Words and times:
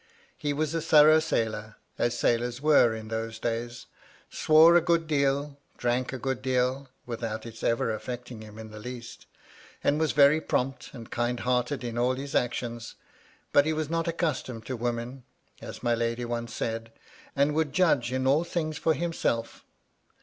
He 0.35 0.51
was 0.51 0.73
a 0.73 0.81
thorough 0.81 1.19
sailor, 1.19 1.75
as 1.99 2.17
sailors 2.17 2.59
were 2.59 2.95
in 2.95 3.09
those 3.09 3.37
days— 3.37 3.85
swore 4.31 4.75
a 4.75 4.81
good 4.81 5.05
deal, 5.05 5.59
drank 5.77 6.11
a 6.11 6.17
good 6.17 6.41
deal 6.41 6.87
(without 7.05 7.45
its 7.45 7.61
ever 7.61 7.95
afiecting 7.95 8.41
him 8.41 8.57
in 8.57 8.71
the 8.71 8.79
least), 8.79 9.27
and 9.83 9.99
was 9.99 10.13
very 10.13 10.41
prompt 10.41 10.89
and 10.93 11.11
kind 11.11 11.41
hearted 11.41 11.83
in 11.83 11.99
all 11.99 12.15
his 12.15 12.33
actions; 12.33 12.95
but 13.53 13.67
he 13.67 13.73
was 13.73 13.91
not 13.91 14.07
accustomed 14.07 14.65
to 14.65 14.75
women, 14.75 15.21
as 15.61 15.83
my 15.83 15.93
lady 15.93 16.25
once 16.25 16.51
said, 16.55 16.91
and 17.35 17.53
would 17.53 17.71
judge 17.71 18.11
in 18.11 18.25
all 18.25 18.43
things 18.43 18.79
for 18.79 18.95
himself. 18.95 19.63